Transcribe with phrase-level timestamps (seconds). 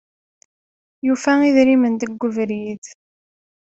[1.05, 2.83] Yufa idrimen deg ubrid.